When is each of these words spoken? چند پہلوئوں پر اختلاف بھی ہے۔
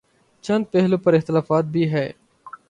چند 0.43 0.63
پہلوئوں 0.71 1.03
پر 1.03 1.13
اختلاف 1.13 1.51
بھی 1.71 1.91
ہے۔ 1.91 2.11